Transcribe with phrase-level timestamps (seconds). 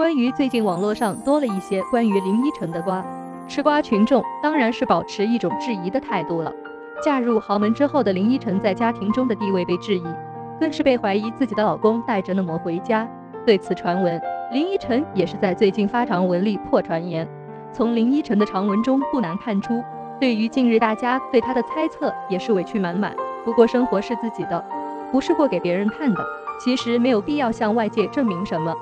[0.00, 3.04] 关于最近网络上多了一些关于林依晨的瓜，
[3.46, 6.50] 吃瓜群众当然是保持一种质疑的态度了。
[7.04, 10.04] 嫁入豪门之后的林依晨在家庭中的地位被质疑，
[10.58, 13.06] 更是被怀疑自己的老公带着嫩模回家。
[13.44, 14.18] 对此传闻，
[14.50, 17.28] 林依晨也是在最近发长文力破传言。
[17.70, 19.84] 从林依晨的长文中不难看出，
[20.18, 23.14] 对于近日大家对她的猜测也是委屈满满。
[23.44, 24.64] 不过生活是自己的，
[25.12, 26.24] 不是过给别人看的，
[26.58, 28.74] 其实没有必要向外界证明什么。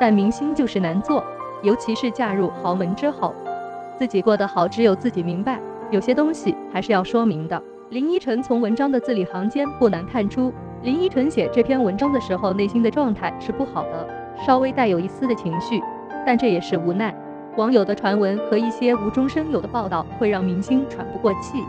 [0.00, 1.24] 但明星就是难做，
[1.62, 3.34] 尤其是嫁入豪门之后，
[3.98, 5.60] 自己过得好只有自己明白。
[5.90, 7.62] 有些东西还是要说明的。
[7.90, 10.52] 林依晨从文章的字里行间不难看出，
[10.82, 14.08] 林依晨写这篇文章的时候内心的状态是不好的，
[14.44, 15.80] 稍微带有一丝的情绪，
[16.26, 17.14] 但这也是无奈。
[17.56, 21.62] 网友的传闻和一些无中生有的报道会让明星喘不过气。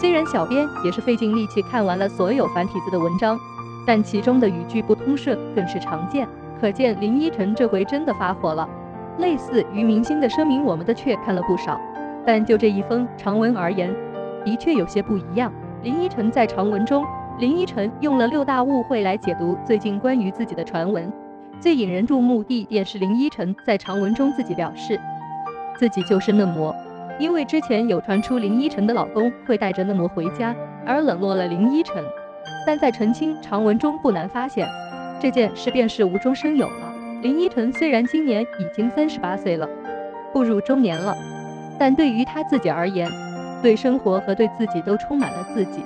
[0.00, 3.38] 虽然小编也是费尽力气看完了所有繁体字的文章，
[3.86, 6.26] 但其中的语句不通顺更是常见。
[6.60, 8.68] 可见林依晨这回真的发火了。
[9.18, 11.80] 类似于明星的声明，我们的却看了不少，
[12.24, 13.92] 但就这一封长文而言，
[14.44, 15.52] 的确有些不一样。
[15.82, 17.04] 林依晨在长文中，
[17.38, 21.12] 林依晨用了六大误会来解读最近关于自己的传闻。
[21.60, 25.00] 最引人注目的也是林依晨在长文中自己表示，
[25.76, 26.72] 自己就是嫩模，
[27.18, 30.54] 因为之前有传出林依晨的老公会带着嫩模回家，
[30.86, 32.04] 而冷落了林依晨。
[32.64, 34.68] 但在澄清长文中不难发现。
[35.20, 36.94] 这件事便是无中生有了。
[37.22, 39.68] 林依晨虽然今年已经三十八岁了，
[40.32, 41.16] 步入中年了，
[41.78, 43.10] 但对于她自己而言，
[43.60, 45.82] 对生活和对自己都充满了自己。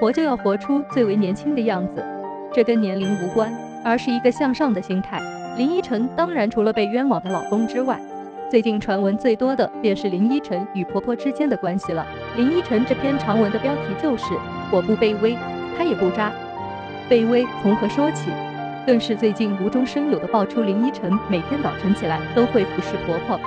[0.00, 2.04] 活就要活出最为年轻的样子，
[2.52, 3.52] 这跟年龄无关，
[3.84, 5.20] 而是一个向上的心态。
[5.56, 8.00] 林依晨当然除了被冤枉的老公之外，
[8.50, 12.04] 最近传闻最多的便是林依晨与婆婆之间的关系了。
[12.36, 14.34] 林依晨这篇长文的标题就是
[14.72, 15.36] “我不卑微，
[15.78, 16.32] 她也不渣”，
[17.08, 18.30] 卑微从何说起？
[18.84, 23.38] 更是最近无中生有的爆出林依晨每天早晨起来都会服侍婆婆，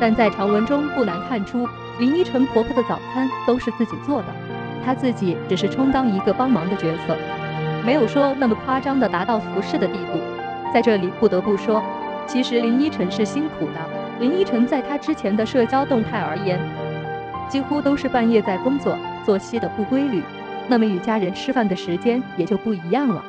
[0.00, 4.28] 但在长文中不难看出林依晨婆婆的早餐都是自己做的，
[4.82, 7.14] 她自己只是充当一个帮忙的角色，
[7.84, 10.18] 没有说那么夸张的达到服侍的地步。
[10.72, 11.82] 在这里不得不说，
[12.26, 13.80] 其实林依晨是辛苦的。
[14.18, 16.58] 林依晨在她之前的社交动态而言，
[17.50, 20.22] 几乎都是半夜在工作，作息的不规律，
[20.68, 23.22] 那么与家人吃饭的时间也就不一样了。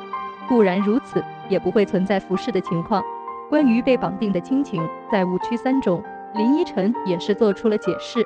[0.48, 1.22] 固然如此。
[1.48, 3.02] 也不会存在服侍的情况。
[3.50, 6.02] 关于被绑定的亲情，在误区三中，
[6.34, 8.24] 林依晨也是做出了解释，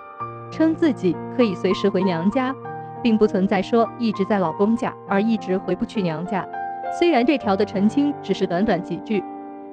[0.50, 2.54] 称自己可以随时回娘家，
[3.02, 6.46] 并不存在说一直在老公家而一直回不去娘家。
[6.98, 9.22] 虽然这条的澄清只是短短几句，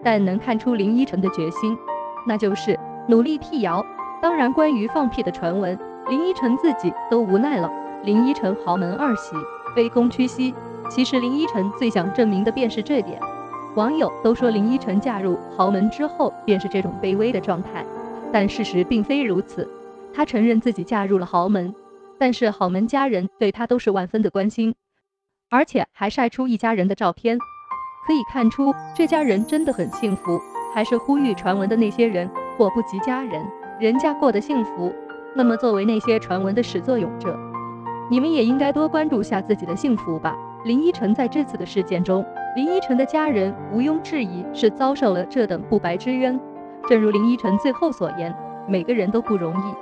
[0.04, 1.78] 但能看出林依晨的决心，
[2.26, 2.78] 那就是
[3.08, 3.86] 努力辟谣。
[4.22, 5.78] 当然，关于放屁的传闻，
[6.10, 7.72] 林依晨自己都无奈了。
[8.04, 9.36] 林依晨豪门二喜，
[9.76, 10.56] 卑躬屈膝，
[10.90, 13.22] 其实林依晨最想证明的便是这点。
[13.76, 17.84] 网友都说林依晨嫁入豪门之后便是这种卑微的状态，
[18.32, 19.68] 但事实并非如此。
[20.14, 21.74] 她承认自己嫁入了豪门，
[22.20, 24.76] 但是豪门家人对她都是万分的关心，
[25.50, 27.40] 而且还晒出一家人的照片，
[28.06, 30.40] 可以看出这家人真的很幸福。
[30.76, 33.44] 还是呼吁传闻的那些人，祸不及家人，
[33.80, 34.94] 人家过得幸福。
[35.36, 37.36] 那么作为那些传闻的始作俑者，
[38.10, 40.36] 你们也应该多关注下自己的幸福吧。
[40.64, 42.24] 林依晨在这次的事件中。
[42.56, 46.40] 林依晨的家人毋庸置疑是遭受了这等不白之冤。
[46.88, 48.32] 正如林依晨最后所言，
[48.68, 49.74] 每个人都不容易。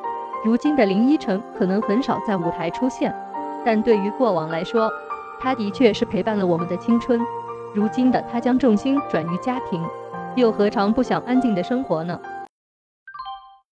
[0.45, 3.13] 如今的林依晨可能很少在舞台出现，
[3.65, 4.89] 但对于过往来说，
[5.39, 7.19] 她的确是陪伴了我们的青春。
[7.73, 9.83] 如今的她将重心转于家庭，
[10.35, 12.17] 又何尝不想安静的生活呢？